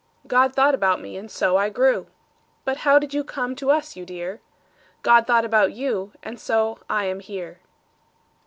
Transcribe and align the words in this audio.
God 0.25 0.55
thought 0.55 0.73
about 0.73 0.99
me, 0.99 1.15
and 1.15 1.29
so 1.29 1.57
I 1.57 1.69
grew. 1.69 2.07
But 2.65 2.77
how 2.77 2.97
did 2.97 3.13
you 3.13 3.23
come 3.23 3.55
to 3.57 3.69
us, 3.69 3.95
you 3.95 4.03
dear? 4.03 4.41
God 5.03 5.27
thought 5.27 5.45
about 5.45 5.73
you, 5.73 6.11
and 6.23 6.39
so 6.39 6.79
I 6.89 7.05
am 7.05 7.19
here. 7.19 7.59